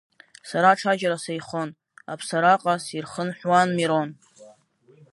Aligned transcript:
Сара 0.49 0.79
ҽаџьара 0.79 1.17
сеихон, 1.23 1.69
Аԥсара-ҟа 2.11 2.73
сирхынҳәуан 2.85 3.69
Мирон. 3.77 4.09